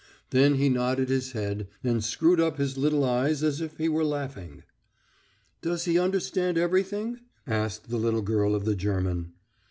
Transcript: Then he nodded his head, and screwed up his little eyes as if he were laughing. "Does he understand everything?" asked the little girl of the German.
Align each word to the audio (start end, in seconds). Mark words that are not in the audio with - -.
Then 0.31 0.55
he 0.55 0.67
nodded 0.67 1.09
his 1.09 1.33
head, 1.33 1.67
and 1.83 2.03
screwed 2.03 2.39
up 2.39 2.57
his 2.57 2.75
little 2.75 3.05
eyes 3.05 3.43
as 3.43 3.61
if 3.61 3.77
he 3.77 3.87
were 3.87 4.03
laughing. 4.03 4.63
"Does 5.61 5.85
he 5.85 5.99
understand 5.99 6.57
everything?" 6.57 7.19
asked 7.45 7.91
the 7.91 7.97
little 7.99 8.23
girl 8.23 8.55
of 8.55 8.65
the 8.65 8.73
German. 8.75 9.33